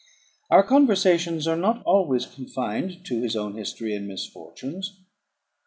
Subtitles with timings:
[0.49, 4.97] Our conversations are not always confined to his own history and misfortunes.